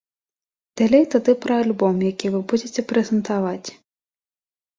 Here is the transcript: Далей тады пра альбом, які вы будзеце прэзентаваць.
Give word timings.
Далей 0.79 1.03
тады 1.15 1.31
пра 1.43 1.53
альбом, 1.65 1.95
які 2.11 2.27
вы 2.37 2.41
будзеце 2.53 2.85
прэзентаваць. 2.93 3.69